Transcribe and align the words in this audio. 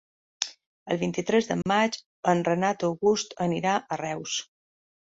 El 0.95 0.99
vint-i-tres 1.01 1.51
de 1.51 1.59
maig 1.73 1.99
en 2.35 2.43
Renat 2.51 2.89
August 2.91 3.39
anirà 3.49 3.79
a 3.97 4.03
Reus. 4.07 4.43